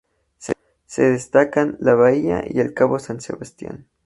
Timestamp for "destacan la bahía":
1.03-2.43